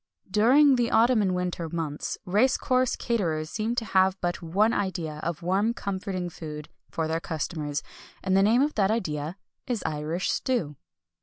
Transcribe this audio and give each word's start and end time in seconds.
During 0.31 0.77
the 0.77 0.89
autumn 0.89 1.21
and 1.21 1.35
winter 1.35 1.69
months, 1.69 2.17
race 2.25 2.57
course 2.57 2.95
caterers 2.95 3.51
seem 3.51 3.75
to 3.75 3.85
have 3.85 4.19
but 4.19 4.41
one 4.41 4.73
idea 4.73 5.19
of 5.21 5.43
warm 5.43 5.75
comforting 5.75 6.27
food 6.27 6.69
for 6.89 7.07
their 7.07 7.19
customers, 7.19 7.83
and 8.23 8.35
the 8.35 8.41
name 8.41 8.63
of 8.63 8.73
that 8.73 8.89
idea 8.89 9.37
is 9.67 9.83
Irish 9.85 10.31
stew. 10.31 10.75